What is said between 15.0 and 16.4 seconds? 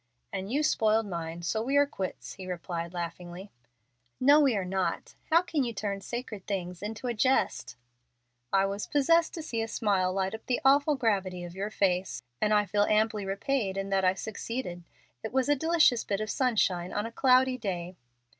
It was a delicious bit of